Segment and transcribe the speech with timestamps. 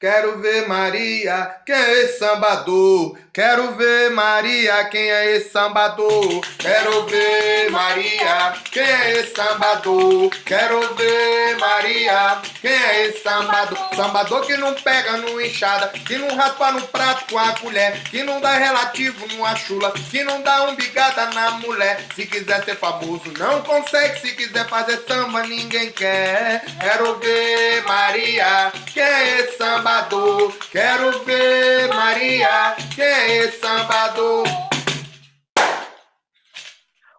[0.00, 3.18] Quero ver Maria, quem é esse sambador?
[3.32, 6.40] Quero ver Maria, quem é esse sambador?
[6.56, 10.30] Quero ver Maria, quem é esse sambador?
[10.44, 13.76] Quero ver Maria, quem é esse sambador?
[13.96, 18.22] Sambador que não pega no enxada, que não raspa no prato com a colher, que
[18.22, 22.04] não dá relativo numa chula, que não dá um bigada na mulher.
[22.14, 24.20] Se quiser ser famoso, não consegue.
[24.20, 26.64] Se quiser fazer samba, ninguém quer.
[26.80, 29.87] Quero ver Maria, quem é esse samba?
[29.88, 30.52] Sambador.
[30.70, 34.44] Quero ver Maria, quem é sambador?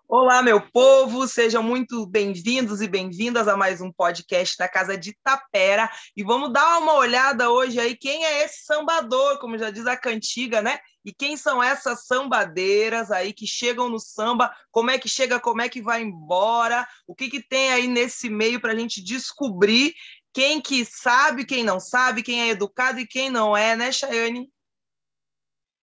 [0.07, 5.16] Olá, meu povo, sejam muito bem-vindos e bem-vindas a mais um podcast da Casa de
[5.23, 5.90] Tapera.
[6.16, 9.98] E vamos dar uma olhada hoje aí quem é esse sambador, como já diz a
[9.98, 10.79] cantiga, né?
[11.05, 14.54] E quem são essas sambadeiras aí que chegam no samba?
[14.71, 16.88] Como é que chega, como é que vai embora?
[17.07, 19.93] O que, que tem aí nesse meio para a gente descobrir
[20.33, 24.49] quem que sabe, quem não sabe, quem é educado e quem não é, né, Chayane?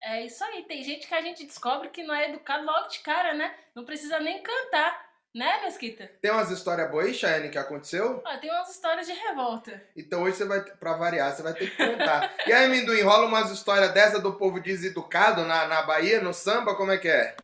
[0.03, 0.63] É isso aí.
[0.63, 3.53] Tem gente que a gente descobre que não é educado logo de cara, né?
[3.75, 5.07] Não precisa nem cantar.
[5.35, 6.09] Né, Mesquita?
[6.19, 8.23] Tem umas histórias boas aí, Chayane, que aconteceu?
[8.25, 9.83] Ah, tem umas histórias de revolta.
[9.95, 12.33] Então hoje você vai, pra variar, você vai ter que contar.
[12.47, 16.75] e aí, Minduim, rola umas histórias dessa do povo deseducado na, na Bahia, no samba,
[16.75, 17.35] como é que é?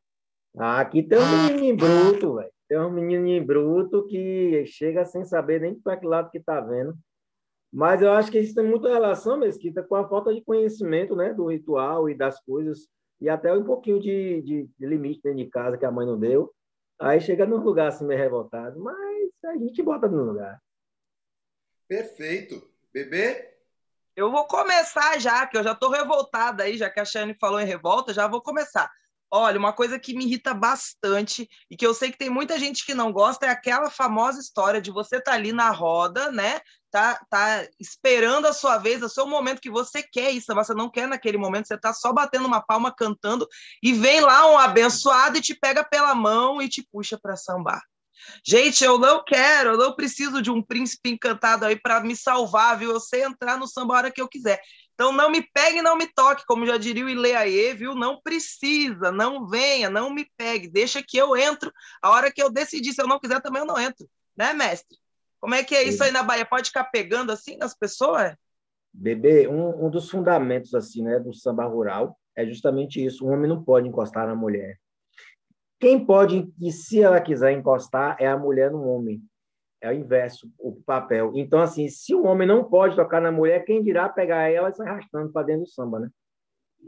[0.58, 2.53] Ah, aqui tem um menino bruto, velho.
[2.74, 6.98] Tem um menino bruto que chega sem saber nem para que lado que está vendo.
[7.72, 11.36] Mas eu acho que isso tem muita relação, Mesquita, com a falta de conhecimento né,
[11.36, 12.88] do ritual e das coisas,
[13.22, 16.20] e até um pouquinho de, de, de limite dentro de casa que a mãe não
[16.20, 16.52] deu.
[17.00, 20.60] Aí chega num lugar assim meio revoltado, mas a gente bota no lugar.
[21.88, 22.68] Perfeito.
[22.92, 23.54] Bebê?
[24.16, 27.60] Eu vou começar já, que eu já estou revoltada aí, já que a Shane falou
[27.60, 28.92] em revolta, já vou começar.
[29.36, 32.86] Olha, uma coisa que me irrita bastante e que eu sei que tem muita gente
[32.86, 36.62] que não gosta é aquela famosa história de você estar tá ali na roda, né?
[36.92, 40.88] Tá, tá esperando a sua vez, o seu momento que você quer isso, você não
[40.88, 43.48] quer naquele momento, você tá só batendo uma palma cantando
[43.82, 47.82] e vem lá um abençoado e te pega pela mão e te puxa para sambar.
[48.46, 52.78] Gente, eu não quero, eu não preciso de um príncipe encantado aí para me salvar,
[52.78, 52.92] viu?
[52.92, 54.62] Eu sei entrar no samba a hora que eu quiser.
[54.94, 57.96] Então não me pegue, não me toque, como já diria o Ileaê, viu?
[57.96, 61.72] Não precisa, não venha, não me pegue, deixa que eu entro.
[62.02, 64.98] A hora que eu decidir, se eu não quiser, também eu não entro, né, mestre?
[65.40, 66.46] Como é que é isso aí na Bahia?
[66.46, 68.34] Pode ficar pegando assim nas pessoas?
[68.94, 73.26] Bebê, um, um dos fundamentos assim, né, do samba rural é justamente isso.
[73.26, 74.80] O homem não pode encostar na mulher.
[75.80, 79.22] Quem pode, e se ela quiser encostar, é a mulher no homem.
[79.84, 81.34] É o inverso, o papel.
[81.36, 84.74] Então, assim, se o homem não pode tocar na mulher, quem dirá pegar ela e
[84.74, 86.10] se arrastando para dentro do samba, né?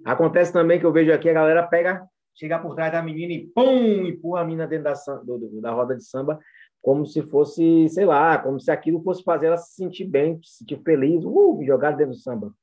[0.05, 3.47] Acontece também que eu vejo aqui a galera pega, chega por trás da menina e
[3.47, 6.39] pum, empurra a menina dentro da, do, da roda de samba,
[6.81, 10.59] como se fosse, sei lá, como se aquilo fosse fazer ela se sentir bem, se
[10.59, 12.53] sentir feliz, uh, jogar dentro do samba.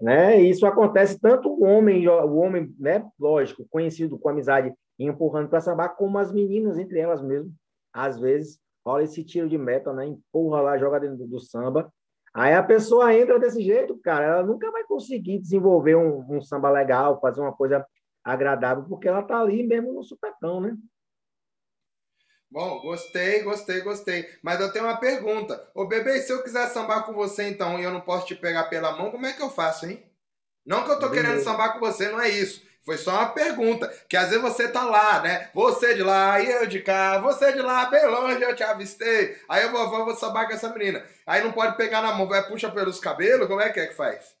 [0.00, 0.40] Né?
[0.40, 5.90] Isso acontece tanto o homem, o homem, né, lógico, conhecido com amizade, empurrando para sambar,
[5.90, 7.52] como as meninas entre elas mesmo,
[7.92, 10.06] às vezes rola esse tiro de meta, né?
[10.06, 11.92] Empurra lá, joga dentro do, do, samba.
[12.32, 16.68] Aí a pessoa entra desse jeito, cara, ela nunca vai conseguir desenvolver um, um samba
[16.68, 17.86] legal, fazer uma coisa
[18.24, 20.76] agradável, porque ela tá ali mesmo no supetão, né?
[22.50, 24.28] Bom, gostei, gostei, gostei.
[24.42, 25.68] Mas eu tenho uma pergunta.
[25.74, 28.64] Ô, bebê, se eu quiser sambar com você, então, e eu não posso te pegar
[28.64, 30.04] pela mão, como é que eu faço, hein?
[30.64, 31.28] Não que eu tô Beleza.
[31.28, 32.64] querendo sambar com você, não é isso.
[32.84, 33.88] Foi só uma pergunta.
[34.08, 35.50] Que às vezes você tá lá, né?
[35.54, 37.18] Você de lá e eu de cá.
[37.18, 39.38] Você de lá, bem longe, eu te avistei.
[39.48, 41.04] Aí eu vou, vou, vou sambar com essa menina.
[41.26, 43.48] Aí não pode pegar na mão, vai puxa pelos cabelos?
[43.48, 44.34] Como é que é que faz?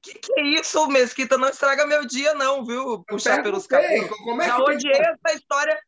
[0.00, 1.36] Que que é isso, Mesquita?
[1.36, 3.04] Não estraga meu dia, não, viu?
[3.08, 4.08] Puxar pelos cabelos.
[4.18, 5.78] Como é já odiei essa história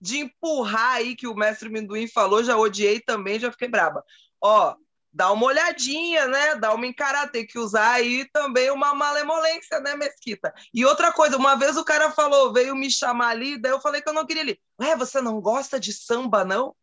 [0.00, 4.04] de empurrar aí que o mestre Minduim falou, já odiei também, já fiquei braba.
[4.40, 4.74] Ó,
[5.12, 6.54] dá uma olhadinha, né?
[6.56, 10.52] Dá uma encarada, tem que usar aí também uma malemolência, né, Mesquita?
[10.72, 14.00] E outra coisa, uma vez o cara falou, veio me chamar ali, daí eu falei
[14.00, 14.60] que eu não queria ali.
[14.80, 16.74] Ué, você não gosta de samba, não?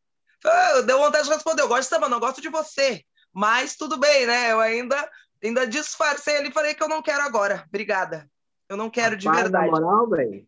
[0.86, 3.04] Deu vontade de responder, eu gosto de samba, não gosto de você.
[3.34, 4.52] Mas tudo bem, né?
[4.52, 5.10] Eu ainda,
[5.44, 7.66] ainda disfarcei ali, falei que eu não quero agora.
[7.68, 8.30] Obrigada.
[8.70, 9.72] Eu não quero Rapaz, de verdade.
[9.72, 10.48] Na moral, velho,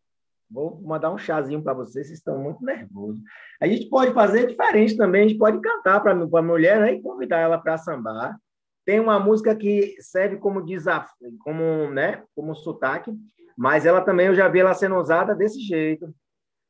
[0.49, 3.19] Vou mandar um chazinho para vocês, vocês estão muito nervosos.
[3.59, 7.01] A gente pode fazer diferente também, a gente pode cantar para a mulher né, e
[7.01, 8.37] convidar ela para sambar.
[8.85, 13.11] Tem uma música que serve como desafio, como, né, como sotaque,
[13.57, 16.13] mas ela também eu já vi ela sendo usada desse jeito.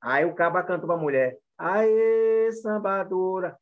[0.01, 3.57] Aí o caba canta para a mulher: Aê, sambadora,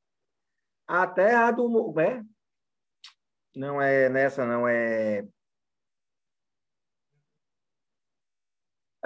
[0.88, 2.00] a terra do.
[2.00, 2.22] É?
[3.56, 5.26] Não é nessa, não é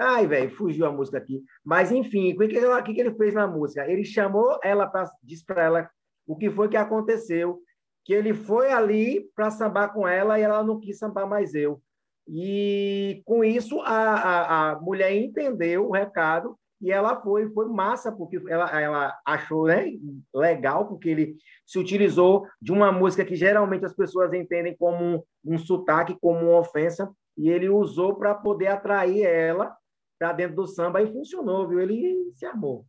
[0.00, 1.44] Ai, velho, fugiu a música aqui.
[1.62, 3.86] Mas, enfim, o que, que, que, ele fez na música?
[3.86, 5.10] Ele chamou ela para.
[5.22, 5.90] disse para ela
[6.26, 7.60] o que foi que aconteceu.
[8.02, 11.82] que ele foi ali para sambar com ela e ela não quis sambar mais eu.
[12.26, 18.10] E com isso a, a, a mulher entendeu o recado e ela foi, foi massa,
[18.10, 19.92] porque ela, ela achou né,
[20.34, 21.36] legal, porque ele
[21.66, 26.38] se utilizou de uma música que geralmente as pessoas entendem como um, um sotaque, como
[26.40, 29.76] uma ofensa, e ele usou para poder atrair ela
[30.20, 31.80] para dentro do samba e funcionou, viu?
[31.80, 32.86] Ele se armou.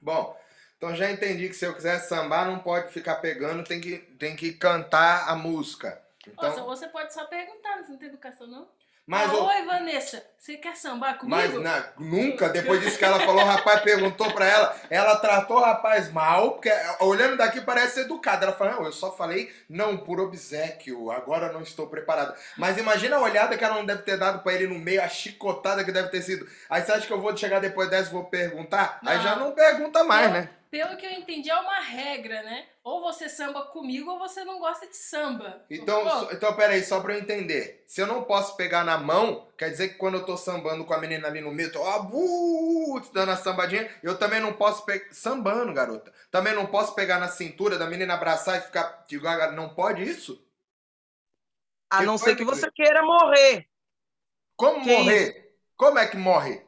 [0.00, 0.36] Bom,
[0.76, 4.34] então já entendi que se eu quiser sambar, não pode ficar pegando, tem que, tem
[4.34, 6.04] que cantar a música.
[6.26, 6.48] Então...
[6.48, 8.68] Nossa, você pode só perguntar, não tem educação, não?
[9.06, 11.36] Mas ah, o- Oi, Vanessa, você quer sambar comigo?
[11.36, 15.58] Mas na- nunca, depois disso que ela falou, o rapaz perguntou pra ela, ela tratou
[15.58, 18.46] o rapaz mal, porque olhando daqui parece educada.
[18.46, 22.34] Ela falou, não, eu só falei não por obsequio, agora não estou preparada.
[22.56, 25.08] Mas imagina a olhada que ela não deve ter dado pra ele no meio, a
[25.08, 26.48] chicotada que deve ter sido.
[26.70, 29.00] Aí você acha que eu vou chegar depois dessa e vou perguntar?
[29.04, 29.22] Aí Não.
[29.22, 30.48] já não pergunta mais, né?
[30.74, 32.66] Pelo que eu entendi, é uma regra, né?
[32.82, 35.64] Ou você samba comigo ou você não gosta de samba.
[35.70, 37.84] Então, so- então peraí, só pra eu entender.
[37.86, 40.92] Se eu não posso pegar na mão, quer dizer que quando eu tô sambando com
[40.92, 44.84] a menina ali no meio, tô ó, bu, dando a sambadinha, eu também não posso
[44.84, 45.06] pegar.
[45.12, 46.12] Sambando, garota.
[46.28, 49.04] Também não posso pegar na cintura da menina abraçar e ficar.
[49.08, 50.44] Digo, ah, Não pode isso?
[51.90, 53.66] A Que não ser que você queira morrer.
[54.56, 55.54] Como Que morrer?
[55.76, 56.63] Como é que morre?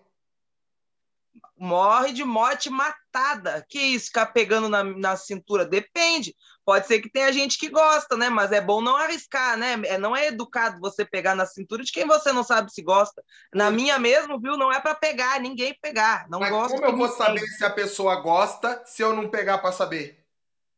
[1.58, 3.64] Morre de morte matada.
[3.69, 5.64] Que isso, ficar pegando na, na cintura?
[5.64, 6.35] Depende.
[6.64, 8.29] Pode ser que tenha gente que gosta, né?
[8.29, 9.81] Mas é bom não arriscar, né?
[9.87, 13.23] É, não é educado você pegar na cintura de quem você não sabe se gosta.
[13.55, 14.56] Na minha mesmo, viu?
[14.56, 16.26] Não é para pegar, ninguém pegar.
[16.29, 17.17] Não Mas gosto como eu vou ninguém.
[17.17, 20.25] saber se a pessoa gosta se eu não pegar pra saber?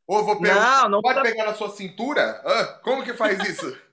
[0.06, 2.42] Ou vou Não, perguntar, não pode pegar na sua cintura?
[2.46, 2.80] Hã?
[2.82, 3.76] como que faz isso?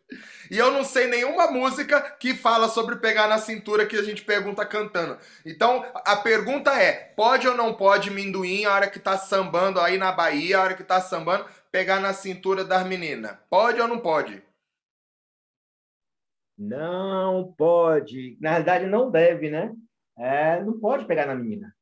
[0.50, 4.24] e eu não sei nenhuma música que fala sobre pegar na cintura que a gente
[4.24, 5.18] pergunta cantando.
[5.45, 9.97] Então, a pergunta é, pode ou não pode minduim, a hora que tá sambando aí
[9.97, 13.38] na Bahia, a hora que tá sambando, pegar na cintura das meninas?
[13.50, 14.42] Pode ou não pode?
[16.57, 18.38] Não pode.
[18.39, 19.74] Na realidade, não deve, né?
[20.18, 21.75] É, não pode pegar na menina.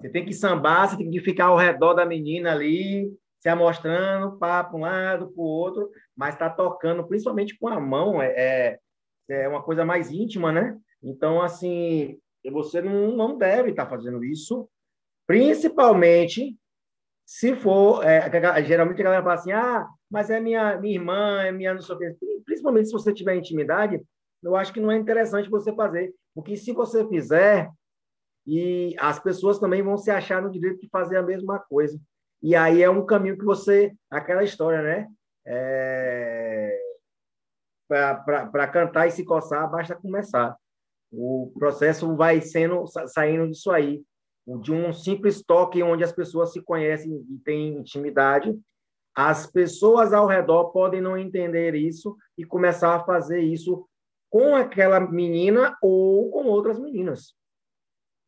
[0.00, 4.36] Você tem que sambar, você tem que ficar ao redor da menina ali, se amostrando,
[4.38, 8.28] pá, para um lado, para o outro, mas está tocando, principalmente com a mão, é,
[8.36, 10.78] é, é uma coisa mais íntima, né?
[11.02, 12.20] Então, assim,
[12.52, 14.68] você não, não deve estar fazendo isso,
[15.26, 16.54] principalmente
[17.24, 18.04] se for.
[18.04, 18.30] é,
[18.62, 21.94] geralmente a galera fala assim: ah, mas é minha, minha irmã, é minha não sei
[21.94, 22.14] o quê.
[22.44, 23.98] Principalmente se você tiver intimidade,
[24.42, 27.70] eu acho que não é interessante você fazer, porque se você fizer,
[28.46, 31.98] e as pessoas também vão se achar no direito de fazer a mesma coisa.
[32.42, 33.90] E aí é um caminho que você.
[34.10, 35.08] aquela história, né?
[35.46, 36.78] É,
[37.88, 40.56] Para cantar e se coçar, basta começar.
[41.12, 44.02] O processo vai sendo sa- saindo disso aí,
[44.62, 48.56] de um simples toque onde as pessoas se conhecem e têm intimidade.
[49.12, 53.88] As pessoas ao redor podem não entender isso e começar a fazer isso
[54.30, 57.34] com aquela menina ou com outras meninas.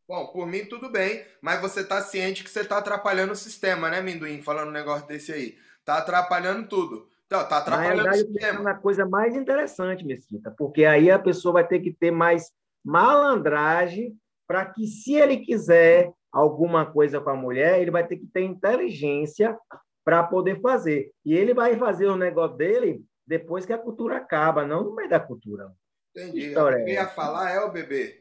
[0.09, 3.89] Bom, por mim tudo bem, mas você tá ciente que você tá atrapalhando o sistema,
[3.89, 4.43] né, Minduim?
[4.43, 5.57] Falando um negócio desse aí.
[5.85, 7.09] Tá atrapalhando tudo.
[7.27, 8.63] Então, tá Na atrapalhando o realidade, eu sistema.
[8.63, 12.53] na coisa mais interessante, Mesquita, porque aí a pessoa vai ter que ter mais
[12.85, 18.27] malandragem para que, se ele quiser alguma coisa com a mulher, ele vai ter que
[18.27, 19.57] ter inteligência
[20.05, 21.11] para poder fazer.
[21.25, 25.09] E ele vai fazer o negócio dele depois que a cultura acaba, não no meio
[25.09, 25.73] da cultura.
[26.15, 26.53] Entendi.
[26.53, 28.21] Eu é ia falar é o bebê.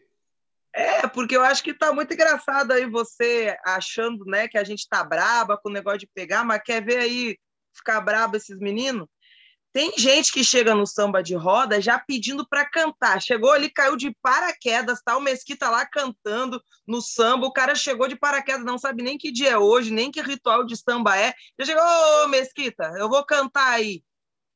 [0.74, 4.88] É, porque eu acho que tá muito engraçado aí você achando, né, que a gente
[4.88, 7.38] tá braba com o negócio de pegar, mas quer ver aí
[7.74, 9.08] ficar brabo esses meninos?
[9.74, 13.22] Tem gente que chega no samba de roda já pedindo para cantar.
[13.22, 17.48] Chegou ali, caiu de paraquedas, tá o Mesquita lá cantando no samba.
[17.48, 20.66] O cara chegou de paraquedas, não sabe nem que dia é hoje, nem que ritual
[20.66, 21.34] de samba é.
[21.58, 21.84] Já chegou,
[22.24, 24.04] ô Mesquita, eu vou cantar aí.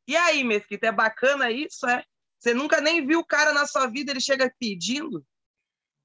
[0.06, 2.04] E aí, Mesquita, é bacana isso, é?
[2.38, 5.26] Você nunca nem viu o cara na sua vida, ele chega pedindo?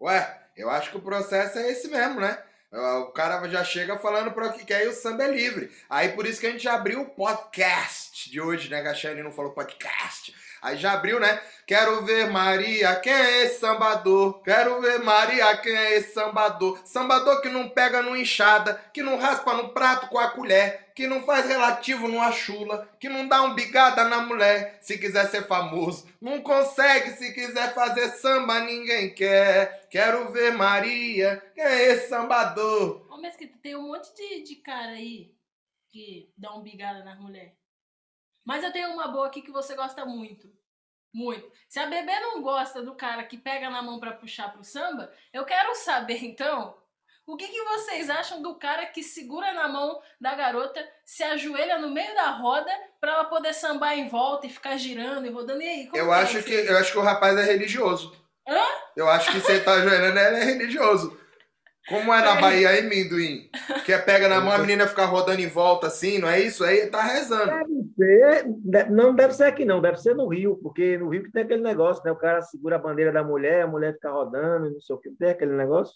[0.00, 2.43] Ué, eu acho que o processo é esse mesmo, né?
[2.73, 5.73] O cara já chega falando para o que quer e o samba é livre.
[5.89, 8.95] Aí por isso que a gente já abriu o podcast de hoje, né?
[8.95, 10.33] Shane não falou podcast.
[10.62, 11.41] Aí já abriu, né?
[11.67, 14.41] Quero ver Maria, quem é esse sambador?
[14.43, 16.79] Quero ver Maria, quem é esse sambador?
[16.85, 21.07] Sambador que não pega no enxada, que não raspa no prato com a colher, que
[21.07, 25.47] não faz relativo numa chula, que não dá um bigada na mulher, se quiser ser
[25.47, 26.07] famoso.
[26.21, 29.88] Não consegue, se quiser fazer samba, ninguém quer.
[29.88, 33.11] Quero ver Maria, quem é esse sambador?
[33.11, 35.35] Ô, Mesquita, tem um monte de, de cara aí
[35.88, 37.54] que dá um bigada nas mulheres.
[38.45, 40.52] Mas eu tenho uma boa aqui que você gosta muito.
[41.14, 41.50] Muito.
[41.66, 45.11] Se a bebê não gosta do cara que pega na mão pra puxar pro samba,
[45.33, 46.76] eu quero saber, então,
[47.31, 51.79] O que, que vocês acham do cara que segura na mão da garota, se ajoelha
[51.79, 52.71] no meio da roda
[53.01, 55.63] para ela poder sambar em volta e ficar girando e rodando?
[55.63, 55.91] E aí?
[55.95, 58.13] eu, é acho que, eu acho que o rapaz é religioso.
[58.49, 58.65] Hã?
[58.97, 61.17] Eu acho que você tá ajoelhando, ele é religioso.
[61.89, 62.41] Como é na é.
[62.41, 63.49] Bahia aí, Minduim?
[63.85, 66.65] Que é pega na mão, a menina fica rodando em volta assim, não é isso?
[66.65, 67.53] Aí tá rezando.
[67.97, 71.31] Deve ser, não deve ser aqui não, deve ser no Rio, porque no Rio que
[71.31, 72.11] tem aquele negócio, né?
[72.11, 75.11] O cara segura a bandeira da mulher, a mulher fica rodando, não sei o que,
[75.11, 75.95] tem aquele negócio.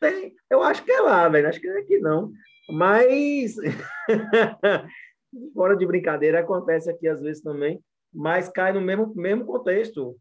[0.00, 2.32] Tem, eu acho que é lá, velho, acho que é aqui não.
[2.70, 3.56] Mas,
[5.54, 10.16] fora de brincadeira, acontece aqui às vezes também, mas cai no mesmo, mesmo contexto.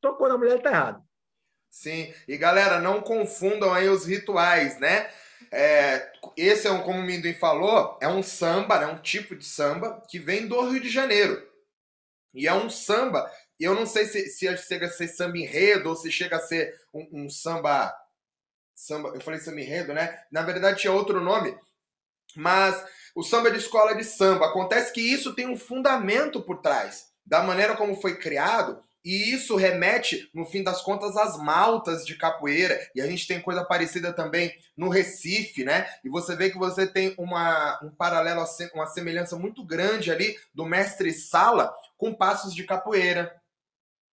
[0.00, 1.02] Tocou na mulher, tá errado.
[1.70, 5.10] Sim, e galera, não confundam aí os rituais, né?
[5.50, 8.86] É, esse é um, como o Minduim falou, é um samba, né?
[8.86, 11.46] um tipo de samba que vem do Rio de Janeiro.
[12.34, 15.96] E é um samba, eu não sei se, se chega a ser samba enredo ou
[15.96, 17.94] se chega a ser um, um samba.
[18.78, 20.20] Samba, eu falei samba enredo, né?
[20.30, 21.52] Na verdade tinha outro nome,
[22.36, 22.80] mas
[23.12, 24.46] o samba de escola de samba.
[24.46, 27.08] Acontece que isso tem um fundamento por trás.
[27.26, 32.16] Da maneira como foi criado, e isso remete, no fim das contas, às maltas de
[32.16, 32.78] capoeira.
[32.94, 35.88] E a gente tem coisa parecida também no Recife, né?
[36.04, 38.44] E você vê que você tem uma, um paralelo,
[38.74, 43.34] uma semelhança muito grande ali do mestre Sala com passos de capoeira,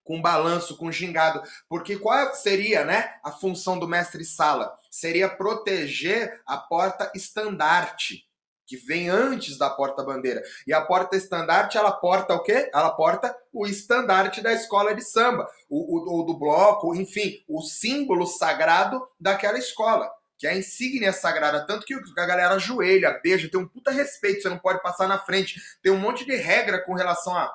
[0.05, 1.43] com balanço, com gingado.
[1.67, 4.73] Porque qual seria né, a função do mestre Sala?
[4.89, 8.25] Seria proteger a porta estandarte
[8.65, 10.41] que vem antes da porta-bandeira.
[10.65, 12.69] E a porta-estandarte, ela porta o quê?
[12.73, 18.25] Ela porta o estandarte da escola de samba, o, o, do bloco, enfim, o símbolo
[18.25, 21.65] sagrado daquela escola, que é a insígnia sagrada.
[21.65, 25.19] Tanto que a galera ajoelha, beija, tem um puta respeito, você não pode passar na
[25.19, 25.61] frente.
[25.81, 27.53] Tem um monte de regra com relação a,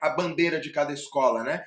[0.00, 1.64] a bandeira de cada escola, né?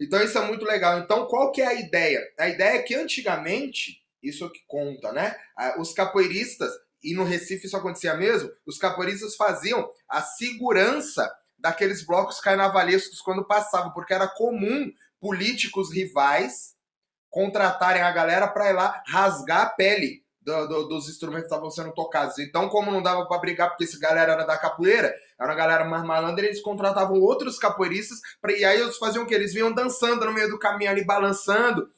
[0.00, 0.98] Então isso é muito legal.
[0.98, 2.20] Então qual que é a ideia?
[2.38, 5.34] A ideia é que antigamente, isso é que conta, né?
[5.78, 6.70] Os capoeiristas,
[7.02, 13.46] e no Recife isso acontecia mesmo, os capoeiristas faziam a segurança daqueles blocos carnavalescos quando
[13.46, 16.76] passavam, porque era comum políticos rivais
[17.28, 21.92] contratarem a galera para ir lá rasgar a pele do, do, dos instrumentos estavam sendo
[21.92, 22.38] tocados.
[22.38, 25.84] Então, como não dava para brigar, porque esse galera era da capoeira, era uma galera
[25.84, 29.34] mais malandra, eles contratavam outros capoeiristas, pra, e aí eles faziam o que?
[29.34, 31.90] Eles vinham dançando no meio do caminho ali, balançando,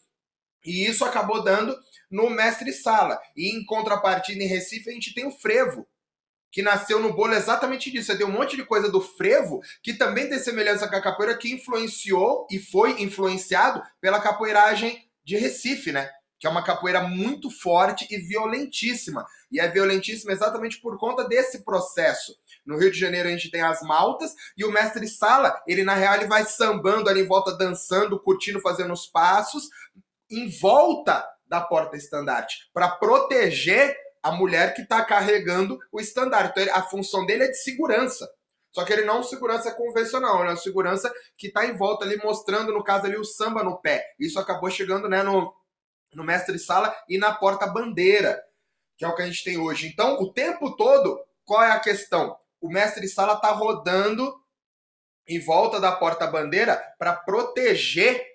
[0.64, 1.76] e isso acabou dando
[2.10, 3.20] no Mestre Sala.
[3.36, 5.86] E em contrapartida, em Recife, a gente tem o frevo,
[6.52, 8.06] que nasceu no bolo exatamente disso.
[8.06, 11.38] Você tem um monte de coisa do frevo que também tem semelhança com a capoeira,
[11.38, 16.10] que influenciou e foi influenciado pela capoeiragem de Recife, né?
[16.40, 19.26] Que é uma capoeira muito forte e violentíssima.
[19.52, 22.34] E é violentíssima exatamente por conta desse processo.
[22.66, 25.94] No Rio de Janeiro a gente tem as maltas e o mestre Sala, ele na
[25.94, 29.68] real ele vai sambando ali em volta, dançando, curtindo, fazendo os passos,
[30.30, 36.60] em volta da porta estandarte para proteger a mulher que está carregando o estandarte.
[36.60, 38.28] Então, a função dele é de segurança.
[38.72, 41.76] Só que ele não é um segurança convencional, ele é um segurança que está em
[41.76, 44.04] volta ali, mostrando, no caso ali, o samba no pé.
[44.18, 45.52] Isso acabou chegando né, no,
[46.14, 48.42] no mestre sala e na porta-bandeira,
[48.96, 49.86] que é o que a gente tem hoje.
[49.86, 52.36] Então, o tempo todo, qual é a questão?
[52.60, 54.34] O mestre sala está rodando
[55.26, 58.30] em volta da porta-bandeira para proteger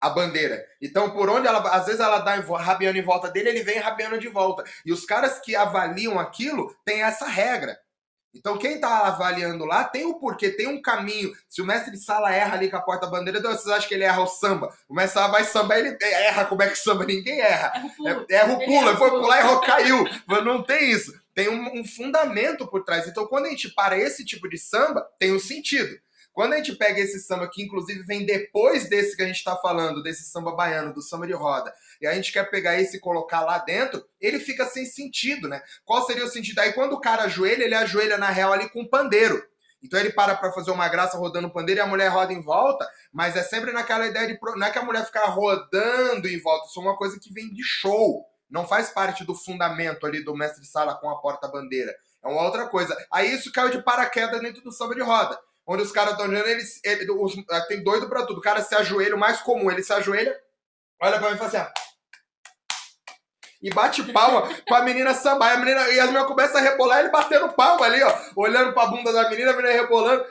[0.00, 0.64] a bandeira.
[0.80, 4.18] Então, por onde ela, às vezes ela dá rabiando em volta dele, ele vem rabiando
[4.18, 4.64] de volta.
[4.84, 7.78] E os caras que avaliam aquilo têm essa regra.
[8.34, 11.32] Então, quem tá avaliando lá tem o porquê, tem um caminho.
[11.48, 14.04] Se o mestre de sala erra ali com a porta-bandeira, então vocês acham que ele
[14.04, 14.72] erra o samba?
[14.88, 16.44] O mestre de sala vai samba, ele erra.
[16.44, 17.06] Como é que samba?
[17.06, 17.72] Ninguém erra.
[18.28, 18.88] Erra o pulo.
[18.88, 20.04] Ele foi pular, errou, caiu.
[20.44, 21.12] Não tem isso.
[21.34, 23.06] Tem um, um fundamento por trás.
[23.06, 25.98] Então, quando a gente para esse tipo de samba, tem um sentido.
[26.36, 29.56] Quando a gente pega esse samba que inclusive vem depois desse que a gente está
[29.56, 33.00] falando, desse samba baiano, do samba de roda, e a gente quer pegar esse e
[33.00, 35.62] colocar lá dentro, ele fica sem sentido, né?
[35.82, 36.58] Qual seria o sentido?
[36.58, 39.42] Aí quando o cara ajoelha, ele ajoelha na real ali com o pandeiro.
[39.82, 42.42] Então ele para para fazer uma graça rodando o pandeiro e a mulher roda em
[42.42, 44.38] volta, mas é sempre naquela ideia de.
[44.58, 47.48] Não é que a mulher ficar rodando em volta, isso é uma coisa que vem
[47.48, 48.26] de show.
[48.50, 51.96] Não faz parte do fundamento ali do mestre sala com a porta-bandeira.
[52.22, 52.94] É uma outra coisa.
[53.10, 56.48] Aí isso caiu de paraquedas dentro do samba de roda onde os caras estão olhando,
[56.48, 58.38] eles, ele, os, ah, tem doido pra tudo.
[58.38, 60.38] O cara se ajoelha, o mais comum, ele se ajoelha,
[61.02, 61.86] olha pra mim e fala assim, ó.
[63.62, 65.52] E bate palma pra menina sambar.
[65.52, 68.18] E, a menina, e as meninas começam a rebolar, ele batendo palma ali, ó.
[68.36, 70.24] Olhando pra bunda da menina, a menina rebolando.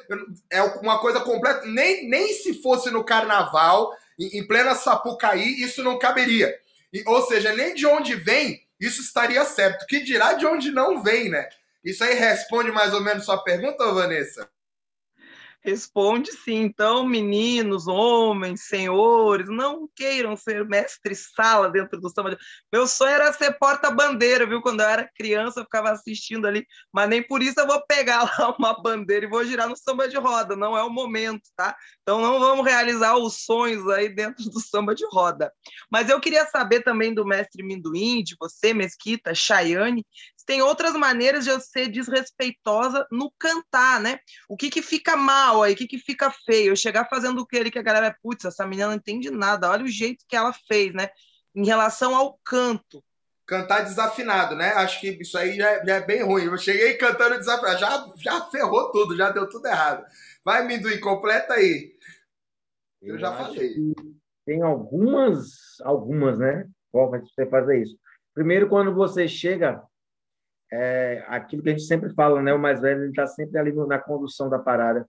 [0.49, 1.65] É uma coisa completa.
[1.65, 6.55] Nem, nem se fosse no carnaval, em, em plena Sapucaí, isso não caberia.
[6.93, 9.85] E, ou seja, nem de onde vem, isso estaria certo.
[9.87, 11.49] Que dirá de onde não vem, né?
[11.83, 14.49] Isso aí responde mais ou menos sua pergunta, Vanessa?
[15.65, 16.61] Responde sim.
[16.61, 22.37] Então, meninos, homens, senhores, não queiram ser mestre-sala dentro do samba.
[22.71, 24.61] Meu sonho era ser porta-bandeira, viu?
[24.61, 28.23] Quando eu era criança, eu ficava assistindo ali, mas nem por isso eu vou pegar
[28.37, 30.55] lá uma bandeira e vou girar no samba de roda.
[30.55, 31.75] Não é o momento, tá?
[32.03, 35.51] Então, não vamos realizar os sonhos aí dentro do samba de roda.
[35.89, 40.05] Mas eu queria saber também do mestre Minduim, de você, Mesquita, Chayane,
[40.45, 44.19] tem outras maneiras de eu ser desrespeitosa no cantar, né?
[44.47, 46.71] O que que fica mal aí, o que que fica feio?
[46.71, 49.69] Eu chegar fazendo o que ali que a galera, putz, essa menina não entende nada,
[49.69, 51.09] olha o jeito que ela fez, né?
[51.53, 53.03] Em relação ao canto.
[53.45, 54.69] Cantar desafinado, né?
[54.73, 56.45] Acho que isso aí já é, já é bem ruim.
[56.45, 60.05] Eu cheguei cantando desafinado, já, já ferrou tudo, já deu tudo errado.
[60.43, 61.93] Vai, Minduim, completa aí.
[63.01, 63.75] Eu, Eu já falei.
[64.45, 66.67] Tem algumas, algumas, né?
[66.91, 67.97] Formas de você fazer isso.
[68.33, 69.81] Primeiro, quando você chega
[70.71, 72.53] é aquilo que a gente sempre fala, né?
[72.53, 75.07] O mais velho ele está sempre ali na condução da parada.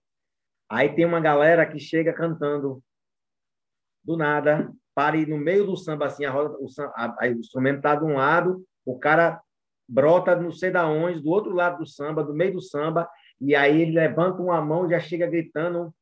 [0.69, 2.83] Aí tem uma galera que chega cantando
[4.03, 7.39] do nada, para ir no meio do samba assim, a roda, o, a, a, o
[7.39, 9.41] instrumento está de um lado, o cara
[9.87, 13.07] brota não sei da onde, do outro lado do samba, do meio do samba,
[13.39, 15.93] e aí ele levanta uma mão, já chega gritando,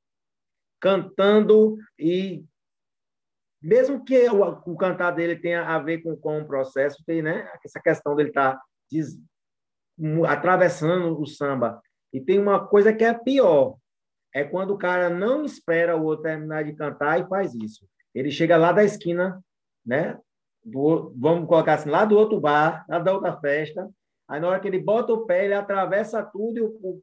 [0.79, 2.45] cantando e
[3.61, 7.51] mesmo que o, o cantar dele tenha a ver com, com o processo, tem, né?
[7.65, 11.81] Essa questão dele estar tá atravessando o samba.
[12.13, 13.75] E tem uma coisa que é pior,
[14.35, 17.87] é quando o cara não espera o outro terminar de cantar e faz isso.
[18.13, 19.41] Ele chega lá da esquina,
[19.85, 20.19] né?
[20.61, 23.89] Do, vamos colocar assim, lá do outro bar, lá da outra festa.
[24.27, 27.01] Aí na hora que ele bota o pé, ele atravessa tudo e o,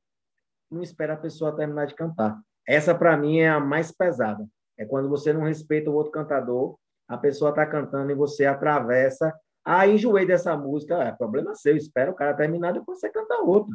[0.71, 2.39] não espera a pessoa terminar de cantar.
[2.69, 4.47] Essa para mim é a mais pesada.
[4.77, 6.77] É quando você não respeita o outro cantador,
[7.09, 9.33] a pessoa está cantando e você atravessa
[9.65, 11.03] ah, enjoei dessa música.
[11.03, 13.75] É problema seu, espera o cara terminar, depois você canta outra.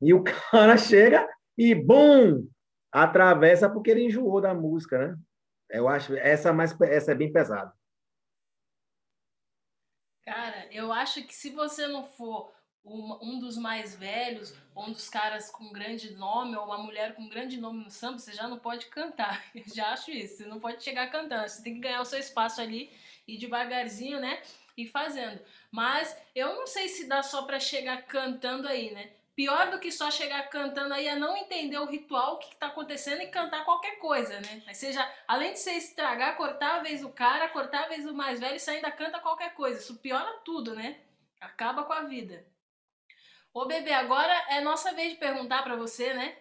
[0.00, 2.46] E o cara chega e, bum,
[2.92, 5.18] atravessa porque ele enjoou da música, né?
[5.68, 7.72] Eu acho essa mais essa é bem pesada.
[10.24, 12.52] Cara, eu acho que se você não for
[12.84, 17.60] um, dos mais velhos, um dos caras com grande nome, ou uma mulher com grande
[17.60, 19.44] nome no samba, você já não pode cantar.
[19.54, 20.38] Eu já acho isso.
[20.38, 21.48] Você não pode chegar cantando.
[21.48, 22.90] Você tem que ganhar o seu espaço ali
[23.26, 24.42] e devagarzinho, né?
[24.76, 25.40] e fazendo.
[25.70, 29.10] Mas eu não sei se dá só para chegar cantando aí, né?
[29.40, 32.66] Pior do que só chegar cantando aí é não entender o ritual, o que está
[32.66, 34.62] acontecendo e cantar qualquer coisa, né?
[34.66, 38.12] Aí seja, além de você estragar, cortar a vez o cara, cortar a vez o
[38.12, 39.80] mais velho, você ainda canta qualquer coisa.
[39.80, 41.00] Isso piora tudo, né?
[41.40, 42.46] Acaba com a vida.
[43.54, 46.36] Ô bebê, agora é nossa vez de perguntar para você, né?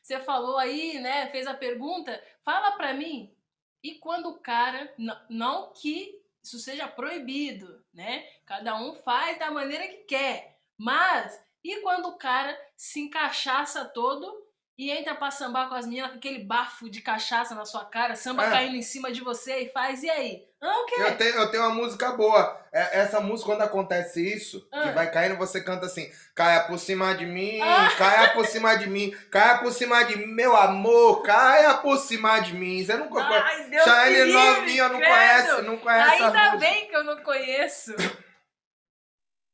[0.00, 1.30] Você falou aí, né?
[1.30, 2.22] Fez a pergunta.
[2.44, 3.36] Fala para mim.
[3.82, 4.94] E quando o cara,
[5.28, 8.22] não que isso seja proibido, né?
[8.46, 10.59] Cada um faz da maneira que quer.
[10.80, 14.34] Mas e quando o cara se encaixaça todo
[14.78, 18.16] e entra pra sambar com as meninas com aquele bafo de cachaça na sua cara,
[18.16, 18.50] samba é.
[18.50, 20.42] caindo em cima de você e faz, e aí?
[20.58, 20.86] Ah?
[20.96, 22.58] Eu tenho, eu tenho uma música boa.
[22.72, 24.84] É, essa música, quando acontece isso, ah.
[24.84, 27.90] que vai caindo, você canta assim: caia por cima de mim, ah.
[27.98, 32.40] caia por cima de mim, caia por cima de mim, meu amor, caia por cima
[32.40, 32.82] de mim.
[32.82, 33.84] Você nunca conhece.
[33.84, 36.22] Shine novinha, não conhece, não conhece.
[36.22, 37.94] Ainda bem que eu não conheço.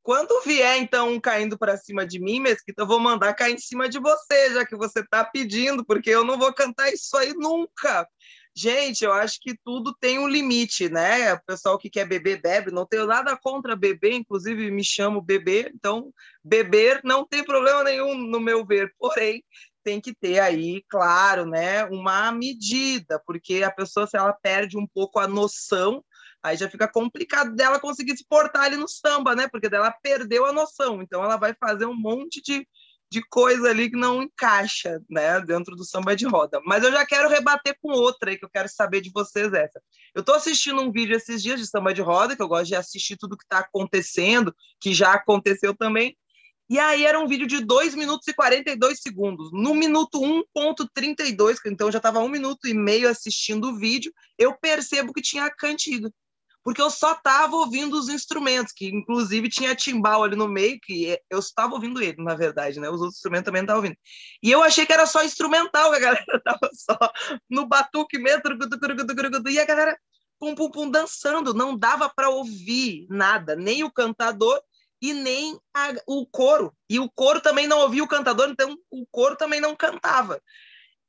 [0.07, 3.59] Quando vier, então, um caindo para cima de mim, Mesquita, eu vou mandar cair em
[3.59, 7.35] cima de você, já que você está pedindo, porque eu não vou cantar isso aí
[7.35, 8.09] nunca.
[8.55, 11.35] Gente, eu acho que tudo tem um limite, né?
[11.35, 12.71] O pessoal que quer beber, bebe.
[12.71, 15.73] Não tenho nada contra beber, inclusive me chamo beber.
[15.75, 16.13] Então,
[16.45, 18.95] beber não tem problema nenhum, no meu ver.
[18.97, 19.43] Porém,
[19.83, 24.87] tem que ter aí, claro, né, uma medida, porque a pessoa, se ela perde um
[24.87, 26.01] pouco a noção
[26.47, 29.49] Aí já fica complicado dela conseguir se portar ali no samba, né?
[29.49, 31.03] Porque dela perdeu a noção.
[31.03, 32.65] Então ela vai fazer um monte de,
[33.11, 35.41] de coisa ali que não encaixa, né?
[35.41, 36.61] Dentro do samba de roda.
[36.65, 39.83] Mas eu já quero rebater com outra aí que eu quero saber de vocês essa.
[40.15, 42.77] Eu estou assistindo um vídeo esses dias de samba de roda, que eu gosto de
[42.77, 46.17] assistir tudo que está acontecendo, que já aconteceu também.
[46.71, 49.51] E aí era um vídeo de 2 minutos e 42 segundos.
[49.53, 55.13] No minuto 1.32, então já estava um minuto e meio assistindo o vídeo, eu percebo
[55.13, 56.09] que tinha cantiga
[56.67, 61.17] porque eu só estava ouvindo os instrumentos, que inclusive tinha timbal ali no meio, que
[61.31, 62.89] eu estava ouvindo ele, na verdade, né?
[62.89, 63.97] Os outros instrumentos também não estavam ouvindo.
[64.43, 66.99] E eu achei que era só instrumental, que a galera estava só
[67.49, 68.43] no batuque mesmo,
[69.49, 69.97] e a galera
[70.41, 74.61] pum, pum, pum, dançando, não dava para ouvir nada, nem o cantador
[75.01, 76.75] e nem a, o coro.
[76.91, 80.43] E o coro também não ouvia o cantador, então o coro também não cantava.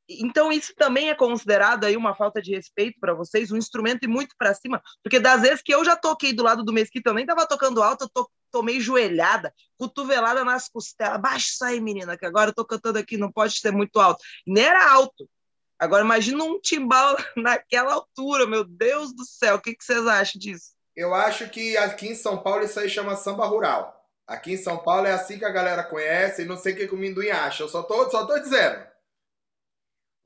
[0.09, 4.07] Então, isso também é considerado aí uma falta de respeito para vocês, um instrumento e
[4.07, 7.13] muito para cima, porque das vezes que eu já toquei do lado do Mesquita, eu
[7.13, 11.19] nem estava tocando alto, eu to tomei joelhada, cotovelada nas costelas.
[11.19, 14.23] Baixa isso aí, menina, que agora eu tô cantando aqui, não pode ser muito alto.
[14.45, 15.29] Nem era alto.
[15.77, 19.55] Agora imagina um timbal naquela altura, meu Deus do céu.
[19.55, 20.71] O que, que vocês acham disso?
[20.95, 23.93] Eu acho que aqui em São Paulo isso aí chama samba rural.
[24.25, 26.87] Aqui em São Paulo é assim que a galera conhece e não sei o que,
[26.87, 27.63] que o Minduim acha.
[27.63, 28.83] Eu só tô, só tô dizendo.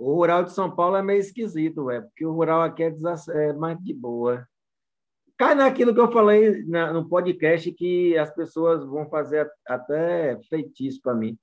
[0.02, 2.92] O rural de São Paulo é meio esquisito, velho, porque o rural aqui é,
[3.36, 4.48] é, mais de boa.
[5.38, 11.00] Cai naquilo que eu falei na, no podcast que as pessoas vão fazer até feitiço
[11.04, 11.38] para mim.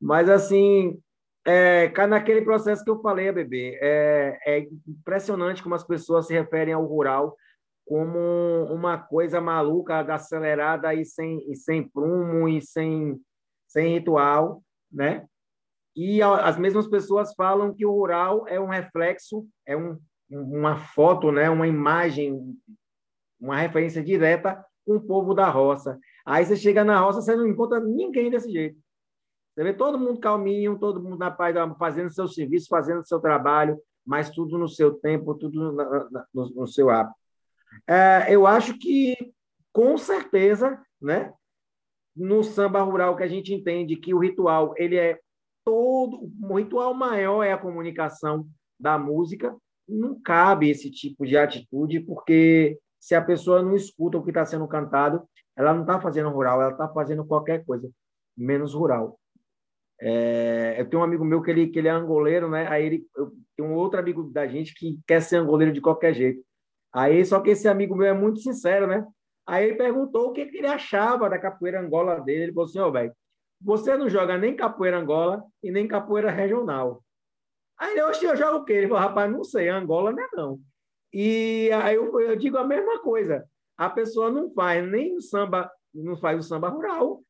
[0.00, 1.02] Mas, assim,
[1.44, 3.76] é, cai naquele processo que eu falei, bebê.
[3.82, 7.36] É, é impressionante como as pessoas se referem ao rural
[7.84, 13.20] como uma coisa maluca, acelerada e sem, e sem prumo e sem,
[13.66, 15.26] sem ritual, né?
[16.02, 21.30] E as mesmas pessoas falam que o rural é um reflexo, é um, uma foto,
[21.30, 21.50] né?
[21.50, 22.56] uma imagem,
[23.38, 25.98] uma referência direta com o povo da roça.
[26.24, 28.78] Aí você chega na roça, você não encontra ninguém desse jeito.
[29.54, 33.78] Você vê todo mundo calminho, todo mundo na paz, fazendo seu serviço, fazendo seu trabalho,
[34.02, 35.70] mas tudo no seu tempo, tudo
[36.32, 37.14] no, no seu hábito.
[37.86, 39.34] É, eu acho que,
[39.70, 41.30] com certeza, né,
[42.16, 45.20] no samba rural que a gente entende que o ritual ele é
[45.64, 48.46] todo, o ritual maior é a comunicação
[48.78, 49.56] da música,
[49.88, 54.44] não cabe esse tipo de atitude, porque se a pessoa não escuta o que está
[54.44, 55.22] sendo cantado,
[55.56, 57.90] ela não está fazendo rural, ela está fazendo qualquer coisa,
[58.36, 59.18] menos rural.
[60.00, 62.66] É, eu tenho um amigo meu que ele, que ele é angoleiro, né?
[62.68, 63.06] Aí ele,
[63.60, 66.42] um outro amigo da gente que quer ser angoleiro de qualquer jeito.
[66.92, 69.06] Aí, só que esse amigo meu é muito sincero, né?
[69.46, 72.44] Aí ele perguntou o que, que ele achava da capoeira Angola dele.
[72.44, 73.12] Ele falou assim: Ó, oh, velho,
[73.60, 77.04] você não joga nem capoeira Angola e nem capoeira regional.
[77.78, 78.74] Aí eu, eu jogo o quê?
[78.74, 80.60] Ele falou: rapaz, não sei, Angola não é não.
[81.12, 83.44] E aí eu, eu digo a mesma coisa.
[83.76, 87.22] A pessoa não faz nem o samba, não faz o samba rural.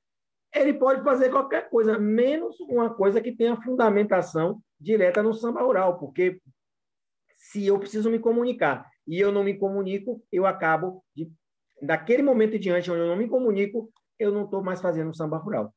[0.53, 5.99] Ele pode fazer qualquer coisa, menos uma coisa que tenha fundamentação direta no samba rural,
[5.99, 6.41] porque
[7.37, 11.31] se eu preciso me comunicar e eu não me comunico, eu acabo de,
[11.81, 15.39] daquele momento em diante onde eu não me comunico, eu não estou mais fazendo samba
[15.39, 15.73] rural.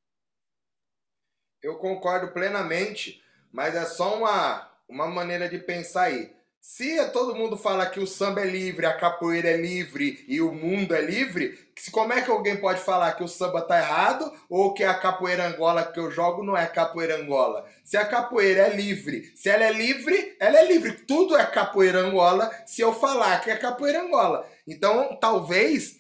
[1.64, 6.30] Eu concordo plenamente, mas é só uma, uma maneira de pensar aí.
[6.60, 10.54] Se todo mundo fala que o samba é livre, a capoeira é livre e o
[10.54, 11.58] mundo é livre,
[11.92, 15.48] como é que alguém pode falar que o samba tá errado ou que a capoeira
[15.48, 17.66] angola que eu jogo não é capoeira angola?
[17.84, 20.94] Se a capoeira é livre, se ela é livre, ela é livre.
[20.94, 24.46] Tudo é capoeira angola se eu falar que é capoeira angola.
[24.66, 25.98] Então, talvez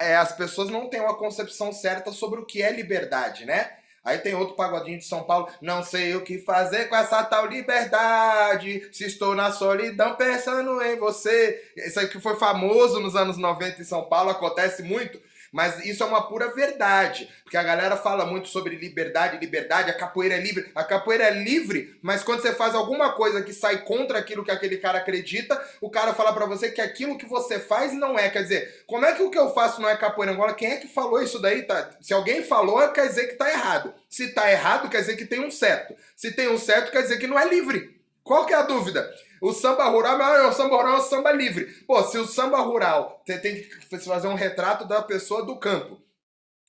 [0.00, 3.78] é, as pessoas não tenham a concepção certa sobre o que é liberdade, né?
[4.04, 7.46] Aí tem outro pagodinho de São Paulo, não sei o que fazer com essa tal
[7.46, 8.88] liberdade.
[8.92, 11.62] Se estou na solidão pensando em você.
[11.76, 15.20] Isso aí que foi famoso nos anos 90 em São Paulo, acontece muito.
[15.52, 19.94] Mas isso é uma pura verdade, porque a galera fala muito sobre liberdade, liberdade, a
[19.94, 20.70] capoeira é livre.
[20.74, 24.50] A capoeira é livre, mas quando você faz alguma coisa que sai contra aquilo que
[24.50, 28.28] aquele cara acredita, o cara fala para você que aquilo que você faz não é.
[28.28, 30.54] Quer dizer, como é que o que eu faço não é capoeira Angola?
[30.54, 31.62] Quem é que falou isso daí?
[31.62, 31.90] Tá?
[32.00, 33.94] Se alguém falou, quer dizer que tá errado.
[34.08, 35.94] Se tá errado, quer dizer que tem um certo.
[36.16, 37.97] Se tem um certo, quer dizer que não é livre.
[38.28, 39.10] Qual que é a dúvida?
[39.40, 41.64] O samba rural, mas o samba rural é o samba livre.
[41.86, 45.98] Pô, se o samba rural, você tem que fazer um retrato da pessoa do campo.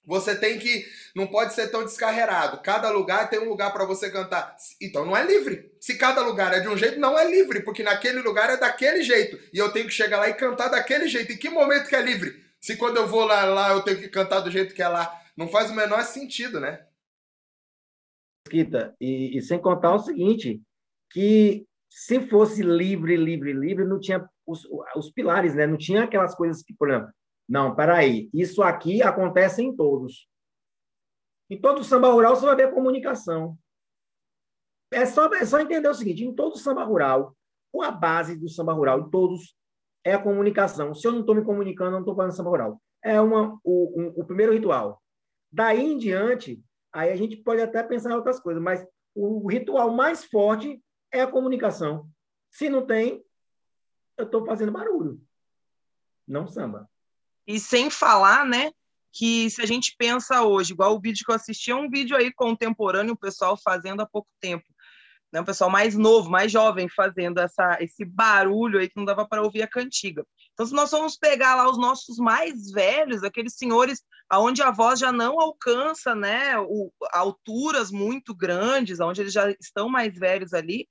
[0.06, 0.86] Você tem que.
[1.14, 2.62] Não pode ser tão descarreado.
[2.62, 4.56] Cada lugar tem um lugar para você cantar.
[4.82, 5.70] Então não é livre.
[5.82, 9.04] Se cada lugar é de um jeito, não é livre, porque naquele lugar é daquele
[9.04, 9.38] jeito.
[9.54, 11.34] E eu tenho que chegar lá e cantar daquele jeito.
[11.34, 12.42] Em que momento que é livre?
[12.62, 15.14] Se quando eu vou lá, lá eu tenho que cantar do jeito que é lá.
[15.36, 16.86] Não faz o menor sentido, né?
[18.50, 20.64] Quita, e, e sem contar o seguinte,
[21.12, 25.66] que se fosse livre, livre, livre, não tinha os, os pilares, né?
[25.66, 27.12] Não tinha aquelas coisas que, por exemplo,
[27.48, 30.30] não, peraí, isso aqui acontece em todos.
[31.50, 33.58] Em todo samba rural você vai ver a comunicação.
[34.92, 37.36] É só, é só entender o seguinte: em todo samba rural,
[37.82, 39.56] a base do samba rural, em todos,
[40.04, 40.94] é a comunicação.
[40.94, 42.82] Se eu não estou me comunicando, eu não estou fazendo samba rural.
[43.04, 45.02] É uma, o, um, o primeiro ritual.
[45.52, 46.62] Daí em diante,
[46.94, 50.80] aí a gente pode até pensar em outras coisas, mas o ritual mais forte
[51.12, 52.10] é a comunicação.
[52.50, 53.24] Se não tem,
[54.18, 55.22] eu estou fazendo barulho.
[56.28, 56.90] Não samba.
[57.48, 58.72] E sem falar, né,
[59.12, 62.16] que se a gente pensa hoje, igual o vídeo que eu assisti, é um vídeo
[62.16, 64.66] aí contemporâneo, o pessoal fazendo há pouco tempo.
[65.32, 69.28] Né, o pessoal mais novo, mais jovem, fazendo essa, esse barulho aí que não dava
[69.28, 70.26] para ouvir a cantiga.
[70.54, 75.00] Então, se nós formos pegar lá os nossos mais velhos, aqueles senhores aonde a voz
[75.00, 80.88] já não alcança né, o, alturas muito grandes, onde eles já estão mais velhos ali,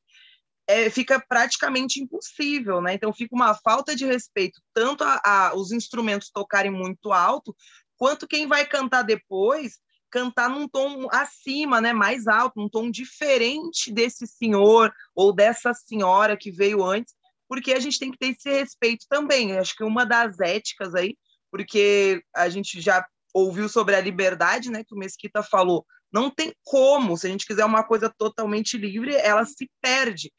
[0.69, 2.93] é, fica praticamente impossível, né?
[2.95, 7.57] Então fica uma falta de respeito, tanto a, a, os instrumentos tocarem muito alto,
[7.97, 9.79] quanto quem vai cantar depois
[10.11, 16.37] cantar num tom acima, né, mais alto, num tom diferente desse senhor ou dessa senhora
[16.37, 17.15] que veio antes,
[17.47, 19.59] porque a gente tem que ter esse respeito também.
[19.59, 21.17] acho que uma das éticas aí,
[21.51, 23.05] porque a gente já
[23.35, 27.47] ouviu sobre a liberdade, né, que o Mesquita falou, não tem como, se a gente
[27.47, 30.33] quiser uma coisa totalmente livre, ela se perde.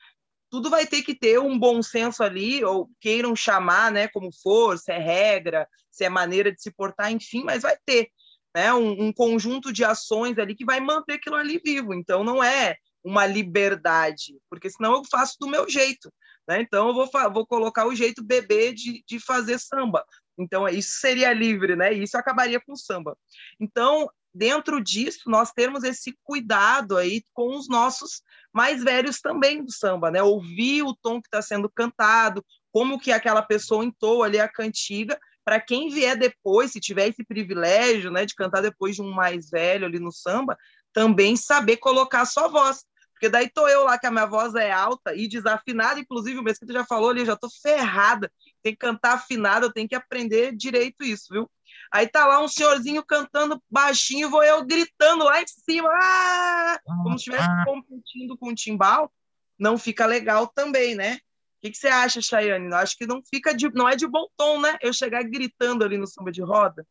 [0.49, 4.77] Tudo vai ter que ter um bom senso ali, ou queiram chamar, né, como for,
[4.77, 8.09] se é regra, se é maneira de se portar, enfim, mas vai ter
[8.55, 11.93] né, um, um conjunto de ações ali que vai manter aquilo ali vivo.
[11.93, 16.11] Então, não é uma liberdade, porque senão eu faço do meu jeito.
[16.47, 16.61] Né?
[16.61, 20.03] Então, eu vou, vou colocar o jeito bebê de, de fazer samba.
[20.37, 21.93] Então, isso seria livre, né?
[21.93, 23.17] Isso acabaria com o samba.
[23.59, 24.09] Então,
[24.39, 28.21] dentro disso, nós temos esse cuidado aí com os nossos
[28.53, 30.23] mais velhos também do samba, né?
[30.23, 35.19] Ouvir o tom que está sendo cantado, como que aquela pessoa entoa ali a cantiga,
[35.43, 39.49] para quem vier depois, se tiver esse privilégio, né, de cantar depois de um mais
[39.49, 40.57] velho ali no samba,
[40.93, 42.85] também saber colocar a sua voz.
[43.19, 46.41] Porque daí tô eu lá que a minha voz é alta e desafinada, inclusive o
[46.41, 48.31] Mesquita já falou ali, eu já tô ferrada.
[48.63, 51.51] Tem que cantar afinada, eu tenho que aprender direito isso, viu?
[51.91, 56.79] Aí tá lá um senhorzinho cantando baixinho, vou eu gritando lá em cima, ah!
[56.85, 59.11] como se estivesse competindo com o timbal,
[59.59, 61.15] não fica legal também, né?
[61.15, 62.73] O que, que, você acha, Chayane?
[62.73, 64.77] Acho que não fica de, não é de bom tom, né?
[64.81, 66.87] Eu chegar gritando ali no samba de roda.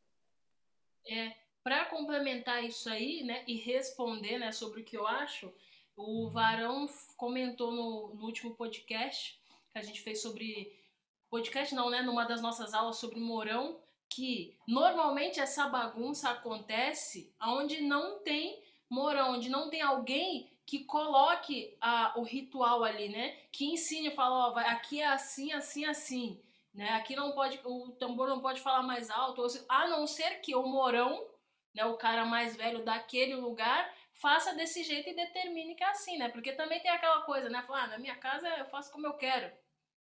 [1.06, 1.32] É,
[1.64, 5.50] para complementar isso aí, né, e responder, né, sobre o que eu acho,
[5.98, 9.38] o Varão comentou no, no último podcast
[9.70, 10.72] que a gente fez sobre
[11.28, 17.82] podcast não, né, numa das nossas aulas sobre Mourão, que normalmente essa bagunça acontece onde
[17.82, 23.36] não tem Mourão, onde não tem alguém que coloque a, o ritual ali, né?
[23.50, 26.40] Que ensine, fala, ó, vai, aqui é assim, assim, assim,
[26.74, 26.90] né?
[26.90, 30.62] Aqui não pode, o tambor não pode falar mais alto, a não ser que o
[30.62, 31.26] morão,
[31.74, 36.18] né, o cara mais velho daquele lugar, faça desse jeito e determine que é assim,
[36.18, 36.28] né?
[36.28, 37.62] Porque também tem aquela coisa, né?
[37.66, 39.50] Falar, ah, na minha casa eu faço como eu quero.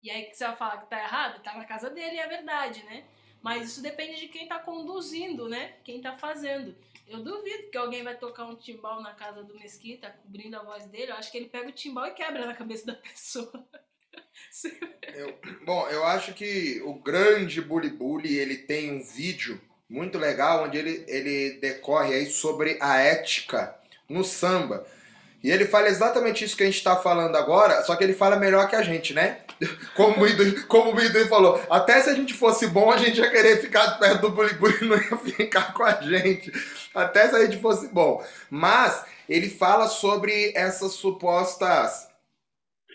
[0.02, 2.82] E aí que você vai falar que tá errado, tá na casa dele, é verdade,
[2.84, 3.04] né?
[3.40, 5.76] Mas isso depende de quem tá conduzindo, né?
[5.84, 6.76] Quem tá fazendo.
[7.06, 10.86] Eu duvido que alguém vai tocar um timbal na casa do Mesquita, cobrindo a voz
[10.86, 11.10] dele.
[11.10, 13.68] Eu acho que ele pega o timbal e quebra na cabeça da pessoa.
[15.14, 20.64] eu, bom, eu acho que o grande Bully Bully, ele tem um vídeo muito legal
[20.64, 23.81] onde ele, ele decorre aí sobre a ética
[24.12, 24.84] no samba.
[25.42, 28.36] E ele fala exatamente isso que a gente está falando agora, só que ele fala
[28.36, 29.38] melhor que a gente, né?
[29.96, 33.18] Como o Idu, como o Idu falou, até se a gente fosse bom, a gente
[33.18, 36.52] ia querer ficar perto do Bully Bully não ia ficar com a gente.
[36.94, 38.24] Até se a gente fosse bom.
[38.50, 42.08] Mas ele fala sobre essas supostas.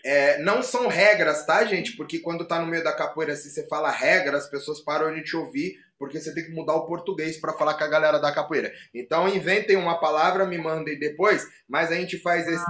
[0.04, 1.96] É, não são regras, tá, gente?
[1.96, 5.22] Porque quando tá no meio da capoeira, se você fala regra, as pessoas param de
[5.22, 8.32] te ouvir porque você tem que mudar o português para falar com a galera da
[8.32, 8.72] capoeira.
[8.94, 12.64] Então inventem uma palavra, me mandem depois, mas a gente faz esse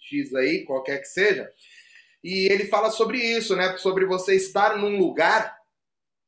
[0.00, 1.50] x, aí, qualquer que seja.
[2.24, 3.76] E ele fala sobre isso, né?
[3.76, 5.54] Sobre você estar num lugar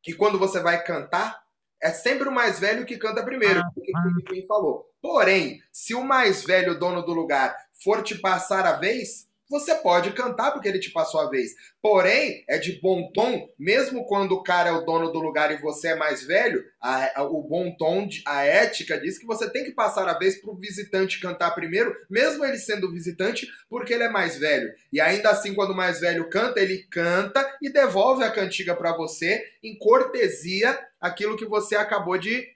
[0.02, 1.42] que quando você vai cantar,
[1.82, 3.92] é sempre o mais velho que canta primeiro, porque
[4.26, 4.86] quem falou.
[5.00, 10.12] Porém, se o mais velho dono do lugar for te passar a vez, você pode
[10.12, 11.52] cantar porque ele te passou a vez.
[11.80, 15.60] Porém, é de bom tom, mesmo quando o cara é o dono do lugar e
[15.60, 19.64] você é mais velho, a, a, o bom tom, a ética diz que você tem
[19.64, 24.04] que passar a vez para o visitante cantar primeiro, mesmo ele sendo visitante, porque ele
[24.04, 24.70] é mais velho.
[24.92, 28.96] E ainda assim, quando o mais velho canta, ele canta e devolve a cantiga para
[28.96, 32.46] você em cortesia aquilo que você acabou de,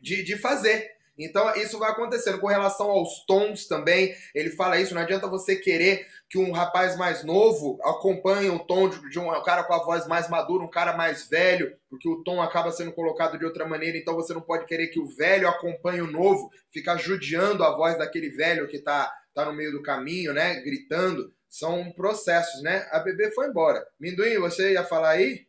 [0.00, 0.95] de, de fazer.
[1.18, 2.38] Então, isso vai acontecendo.
[2.38, 4.94] Com relação aos tons também, ele fala isso.
[4.94, 9.30] Não adianta você querer que um rapaz mais novo acompanhe o tom de, de, um
[9.42, 12.92] cara com a voz mais madura, um cara mais velho, porque o tom acaba sendo
[12.92, 13.96] colocado de outra maneira.
[13.96, 17.96] Então, você não pode querer que o velho acompanhe o novo, ficar judiando a voz
[17.96, 20.60] daquele velho que tá, tá no meio do caminho, né?
[20.60, 21.32] Gritando.
[21.48, 22.86] São processos, né?
[22.90, 23.86] A bebê foi embora.
[23.98, 25.46] Minduim, você ia falar aí?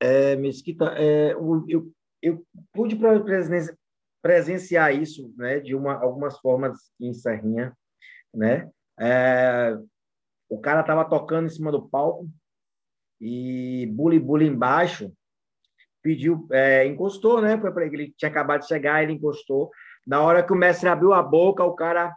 [0.00, 2.94] É, Mesquita, é, eu, eu, eu pude
[4.24, 7.76] presenciar isso, né, de uma, algumas formas em Serrinha,
[8.32, 8.70] né?
[8.98, 9.76] É,
[10.48, 12.26] o cara estava tocando em cima do palco
[13.20, 15.12] e bully bully embaixo
[16.02, 17.60] pediu, é, encostou, né?
[17.60, 19.70] Foi para ele tinha acabado de chegar, ele encostou.
[20.06, 22.14] Na hora que o mestre abriu a boca, o cara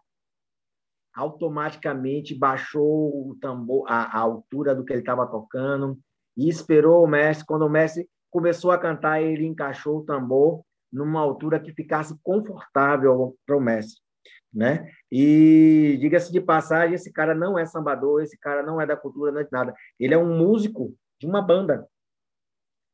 [1.13, 5.99] automaticamente baixou o tambor, a, a altura do que ele estava tocando
[6.37, 7.45] e esperou o mestre.
[7.45, 13.35] Quando o mestre começou a cantar, ele encaixou o tambor numa altura que ficasse confortável
[13.45, 14.01] para o mestre.
[14.53, 14.89] Né?
[15.11, 19.31] E diga-se de passagem, esse cara não é sambador, esse cara não é da cultura,
[19.31, 19.73] não é de nada.
[19.99, 21.87] Ele é um músico de uma banda.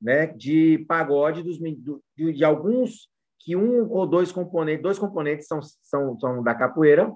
[0.04, 3.08] né, de pagode dos, de, de alguns
[3.40, 7.10] que um ou dois componentes, dois componentes são, são, são da capoeira,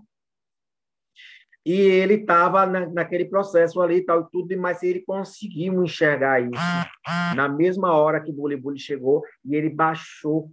[1.65, 7.35] e ele estava na, naquele processo ali tal, e tudo, mas ele conseguiu enxergar isso
[7.35, 10.49] na mesma hora que o Bully Bully chegou, e ele baixou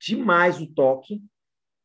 [0.00, 1.22] demais o toque.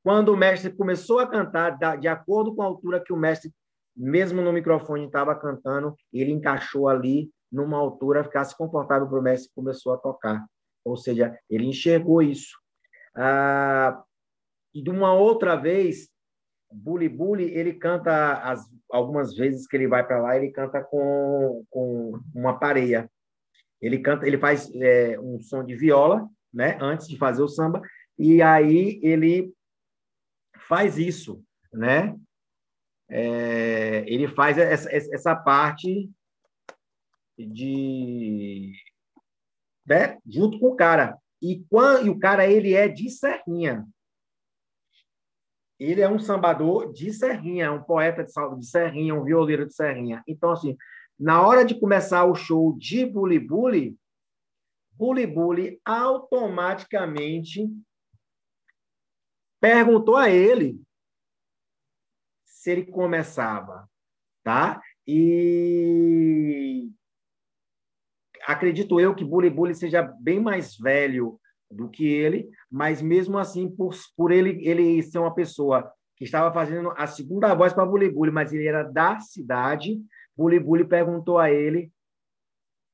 [0.03, 3.51] Quando o mestre começou a cantar, de acordo com a altura que o mestre,
[3.95, 9.51] mesmo no microfone, estava cantando, ele encaixou ali numa altura, ficasse confortável para o mestre
[9.53, 10.45] começou a tocar.
[10.83, 12.57] Ou seja, ele enxergou isso.
[13.15, 14.01] Ah,
[14.73, 16.09] e de uma outra vez,
[16.71, 21.63] Bully Bully, ele canta, as, algumas vezes que ele vai para lá, ele canta com,
[21.69, 23.09] com uma pareia.
[23.81, 27.81] Ele canta, ele faz é, um som de viola, né, antes de fazer o samba,
[28.21, 29.51] e aí ele
[30.67, 32.15] faz isso, né?
[33.09, 36.07] É, ele faz essa, essa parte
[37.35, 38.73] de
[39.87, 40.19] né?
[40.23, 41.17] junto com o cara.
[41.41, 43.87] E, quando, e o cara ele é de Serrinha.
[45.79, 50.23] Ele é um sambador de Serrinha, um poeta de, de Serrinha, um violeiro de Serrinha.
[50.27, 50.77] Então, assim,
[51.19, 53.97] na hora de começar o show de Bully Bully,
[54.91, 57.67] Bully Bully automaticamente
[59.61, 60.81] perguntou a ele
[62.43, 63.87] se ele começava,
[64.43, 64.81] tá?
[65.07, 66.89] E
[68.45, 73.69] acredito eu que Bully Bully seja bem mais velho do que ele, mas mesmo assim,
[73.69, 78.09] por, por ele, ele ser uma pessoa que estava fazendo a segunda voz para Bully
[78.09, 79.99] Bully, mas ele era da cidade,
[80.35, 81.91] Bully Bully perguntou a ele,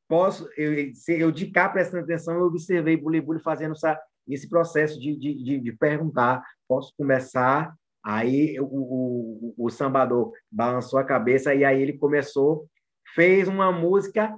[0.08, 5.00] posso, eu, eu de cá prestando atenção, eu observei Bully Bully fazendo essa, esse processo
[5.00, 7.74] de, de, de, de perguntar, posso começar?
[8.04, 12.68] Aí o, o, o sambador balançou a cabeça e aí ele começou,
[13.14, 14.38] fez uma música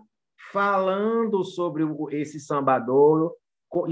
[0.52, 3.36] falando sobre esse sambador,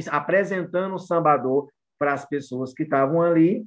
[0.10, 3.66] apresentando o sambador para as pessoas que estavam ali,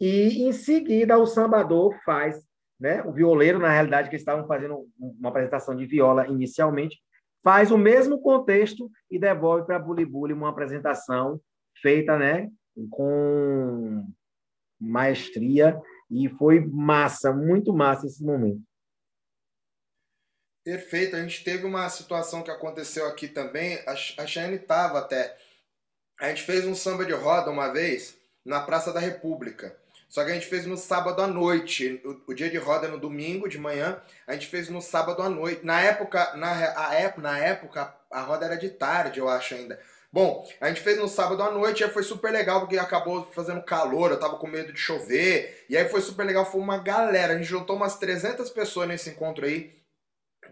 [0.00, 2.44] e em seguida o sambador faz,
[2.78, 7.00] né, o violeiro, na realidade, que estavam fazendo uma apresentação de viola inicialmente,
[7.44, 11.40] faz o mesmo contexto e devolve para Bully uma apresentação
[11.80, 12.50] feita né,
[12.90, 14.06] com
[14.80, 15.80] maestria,
[16.10, 18.62] e foi massa, muito massa esse momento.
[20.64, 21.14] Perfeito.
[21.14, 23.78] A gente teve uma situação que aconteceu aqui também.
[23.86, 25.36] A Shane estava até.
[26.18, 29.78] A gente fez um samba de roda uma vez na Praça da República.
[30.14, 32.00] Só que a gente fez no sábado à noite.
[32.04, 34.00] O, o dia de roda é no domingo de manhã.
[34.28, 35.66] A gente fez no sábado à noite.
[35.66, 39.76] Na época, na, a, na época, a roda era de tarde, eu acho ainda.
[40.12, 43.60] Bom, a gente fez no sábado à noite e foi super legal porque acabou fazendo
[43.64, 45.66] calor, eu tava com medo de chover.
[45.68, 47.32] E aí foi super legal, foi uma galera.
[47.32, 49.74] A gente juntou umas 300 pessoas nesse encontro aí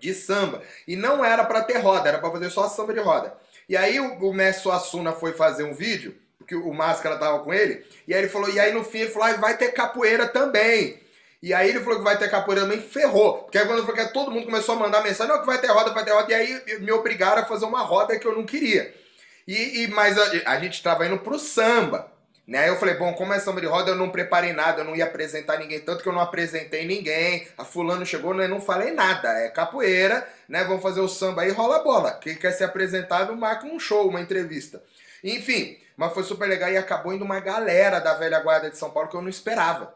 [0.01, 0.61] de samba.
[0.89, 3.39] E não era para ter roda, era para fazer só samba de roda.
[3.69, 7.55] E aí o, o Messi Suassuna foi fazer um vídeo, porque o Máscara tava com
[7.55, 10.27] ele, e aí ele falou, e aí no fim ele falou, ah, vai ter capoeira
[10.27, 11.01] também.
[11.41, 13.39] E aí ele falou que vai ter capoeira também, ferrou.
[13.39, 15.69] Porque aí quando falou que todo mundo começou a mandar mensagem, não, que vai ter
[15.69, 18.45] roda, vai ter roda, e aí me obrigaram a fazer uma roda que eu não
[18.45, 18.95] queria.
[19.47, 22.13] E, e mas a, a gente estava indo pro samba.
[22.47, 22.59] Né?
[22.59, 24.95] Aí eu falei, bom, como é samba de roda, eu não preparei nada, eu não
[24.95, 27.47] ia apresentar ninguém, tanto que eu não apresentei ninguém.
[27.57, 28.47] A fulano chegou, né?
[28.47, 29.29] não falei nada.
[29.39, 30.63] É capoeira, né?
[30.65, 32.13] Vamos fazer o samba aí, rola a bola.
[32.21, 34.83] Quem quer ser apresentado, marca um show, uma entrevista.
[35.25, 38.91] Enfim, mas foi super legal e acabou indo uma galera da velha guarda de São
[38.91, 39.95] Paulo que eu não esperava.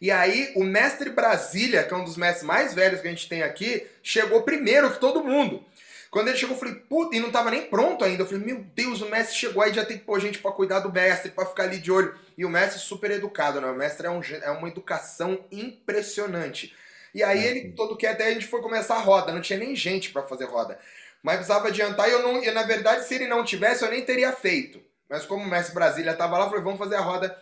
[0.00, 3.28] E aí, o mestre Brasília, que é um dos mestres mais velhos que a gente
[3.28, 5.62] tem aqui, chegou primeiro que todo mundo.
[6.10, 8.22] Quando ele chegou, eu falei, puta, e não tava nem pronto ainda.
[8.22, 10.80] Eu falei, meu Deus, o mestre chegou aí, já tem que pôr gente para cuidar
[10.80, 12.18] do mestre, para ficar ali de olho.
[12.38, 13.66] E o mestre super educado, né?
[13.66, 16.74] O mestre é, um, é uma educação impressionante.
[17.14, 19.58] E aí é, ele, todo que até a gente foi começar a roda, não tinha
[19.58, 20.78] nem gente para fazer roda.
[21.22, 24.02] Mas precisava adiantar e eu não, e na verdade, se ele não tivesse, eu nem
[24.02, 24.82] teria feito.
[25.08, 27.36] Mas como o mestre Brasília tava lá, eu falei, vamos fazer a roda.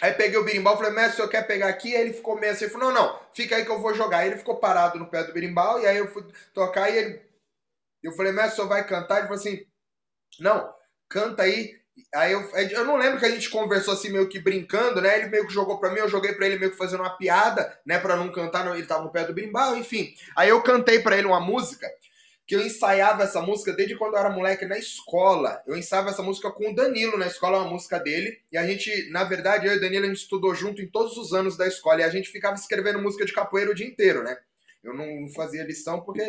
[0.00, 1.94] Aí peguei o birimbau, falei, mestre, o senhor quer pegar aqui?
[1.94, 4.18] Aí ele ficou meio assim, falou, não, não, fica aí que eu vou jogar.
[4.18, 7.28] Aí ele ficou parado no pé do birimbau, e aí eu fui tocar e ele
[8.02, 9.18] eu falei, mas o senhor vai cantar?
[9.18, 9.64] Ele falou assim,
[10.40, 10.72] não,
[11.08, 11.78] canta aí.
[12.14, 15.18] Aí eu, eu não lembro que a gente conversou assim meio que brincando, né?
[15.18, 17.76] Ele meio que jogou pra mim, eu joguei pra ele meio que fazendo uma piada,
[17.84, 17.98] né?
[17.98, 20.14] Pra não cantar, ele tava no pé do brimbal, enfim.
[20.36, 21.90] Aí eu cantei pra ele uma música,
[22.48, 25.62] que eu ensaiava essa música desde quando eu era moleque na escola.
[25.66, 28.40] Eu ensaiava essa música com o Danilo na escola, uma música dele.
[28.50, 31.18] E a gente, na verdade, eu e o Danilo, a gente estudou junto em todos
[31.18, 32.00] os anos da escola.
[32.00, 34.34] E a gente ficava escrevendo música de capoeira o dia inteiro, né?
[34.82, 36.22] Eu não fazia lição porque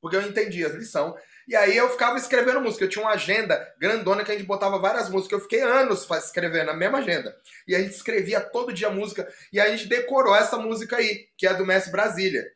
[0.00, 1.16] porque eu entendi a lição.
[1.48, 2.84] E aí eu ficava escrevendo música.
[2.84, 5.40] Eu tinha uma agenda grandona que a gente botava várias músicas.
[5.40, 7.36] Eu fiquei anos escrevendo a mesma agenda.
[7.66, 9.28] E a gente escrevia todo dia música.
[9.52, 12.46] E a gente decorou essa música aí, que é do Mestre Brasília.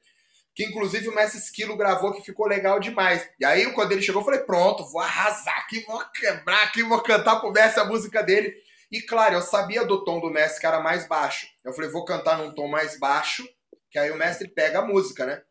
[0.55, 3.29] Que inclusive o Mestre Esquilo gravou, que ficou legal demais.
[3.39, 7.01] E aí, quando ele chegou, eu falei, pronto, vou arrasar aqui, vou quebrar aqui, vou
[7.01, 8.55] cantar pro Mestre a música dele.
[8.91, 11.47] E claro, eu sabia do tom do Mestre que era mais baixo.
[11.65, 13.49] Eu falei, vou cantar num tom mais baixo,
[13.91, 15.43] que aí o Mestre pega a música, né?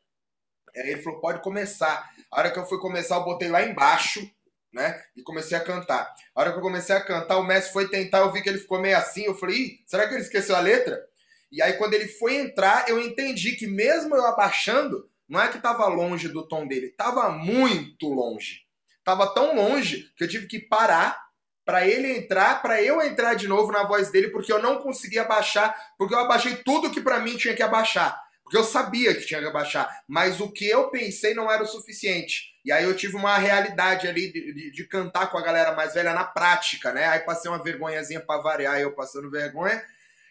[0.75, 2.09] Aí ele falou, pode começar.
[2.31, 4.29] A hora que eu fui começar, eu botei lá embaixo,
[4.73, 5.01] né?
[5.15, 6.13] E comecei a cantar.
[6.35, 8.59] A hora que eu comecei a cantar, o mestre foi tentar, eu vi que ele
[8.59, 9.23] ficou meio assim.
[9.23, 11.08] Eu falei, será que ele esqueceu a letra?
[11.51, 15.57] E aí, quando ele foi entrar, eu entendi que mesmo eu abaixando, não é que
[15.57, 18.61] estava longe do tom dele, estava muito longe.
[19.03, 21.29] Tava tão longe que eu tive que parar
[21.65, 25.21] para ele entrar, para eu entrar de novo na voz dele, porque eu não conseguia
[25.21, 28.19] abaixar, porque eu abaixei tudo que para mim tinha que abaixar.
[28.43, 31.67] Porque eu sabia que tinha que abaixar, mas o que eu pensei não era o
[31.67, 32.55] suficiente.
[32.65, 35.93] E aí eu tive uma realidade ali de, de, de cantar com a galera mais
[35.93, 37.05] velha na prática, né?
[37.05, 39.79] Aí passei uma vergonhazinha para variar, eu passando vergonha.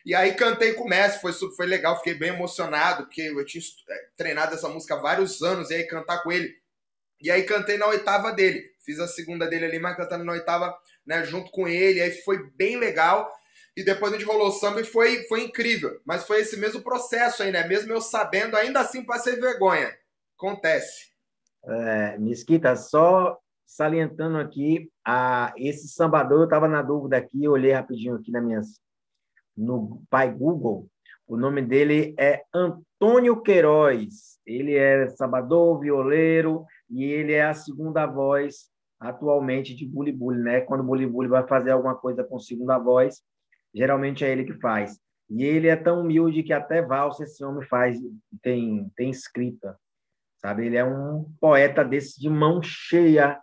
[0.08, 3.62] E aí cantei com o Messi, foi, foi legal, fiquei bem emocionado, porque eu tinha
[3.90, 6.50] é, treinado essa música há vários anos, e aí cantar com ele.
[7.20, 8.64] E aí cantei na oitava dele.
[8.80, 10.74] Fiz a segunda dele ali, mas cantando na oitava,
[11.06, 12.00] né, junto com ele.
[12.00, 13.30] Aí foi bem legal
[13.76, 16.00] e depois a gente rolou samba e foi, foi incrível.
[16.06, 17.68] Mas foi esse mesmo processo aí, né?
[17.68, 19.94] Mesmo eu sabendo, ainda assim passei vergonha.
[20.38, 21.08] Acontece.
[21.66, 28.14] É, Mesquita, só salientando aqui, a, esse sambador, eu estava na dúvida aqui, olhei rapidinho
[28.14, 28.80] aqui na minhas,
[29.58, 30.88] no pai Google,
[31.26, 34.38] o nome dele é Antônio Queiroz.
[34.46, 40.60] Ele é sambador, violeiro, e ele é a segunda voz atualmente de Bully Bully, né?
[40.62, 43.22] Quando Bully Bully vai fazer alguma coisa com segunda voz,
[43.74, 44.98] geralmente é ele que faz.
[45.28, 47.98] E ele é tão humilde que até valsa esse homem faz,
[48.40, 49.78] tem, tem escrita,
[50.38, 50.66] sabe?
[50.66, 53.38] Ele é um poeta desse de mão cheia,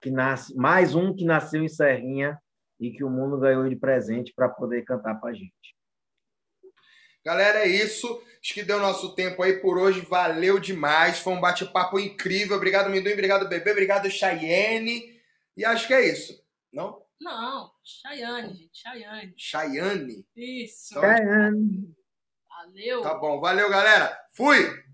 [0.00, 2.38] que nasce, mais um que nasceu em Serrinha
[2.78, 5.76] e que o mundo ganhou de presente para poder cantar para a gente.
[7.24, 8.22] Galera, é isso.
[8.40, 10.00] Acho que deu nosso tempo aí por hoje.
[10.00, 11.18] Valeu demais.
[11.18, 12.56] Foi um bate-papo incrível.
[12.56, 13.12] Obrigado, Minduim.
[13.12, 13.72] Obrigado, Bebê.
[13.72, 15.20] Obrigado, Chayenne.
[15.56, 16.40] E acho que é isso.
[16.72, 17.02] Não?
[17.20, 19.34] Não, Chayane, gente, Chayane.
[19.36, 20.26] Chayane?
[20.36, 20.96] Isso.
[20.96, 21.96] Então, Chayane.
[22.48, 23.02] Valeu.
[23.02, 24.16] Tá bom, valeu, galera.
[24.32, 24.84] Fui!